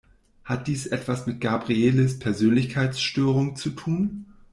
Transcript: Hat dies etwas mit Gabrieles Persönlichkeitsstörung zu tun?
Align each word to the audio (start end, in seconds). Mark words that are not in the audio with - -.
Hat 0.45 0.65
dies 0.67 0.87
etwas 0.87 1.27
mit 1.27 1.41
Gabrieles 1.41 2.17
Persönlichkeitsstörung 2.17 3.55
zu 3.55 3.69
tun? 3.69 4.25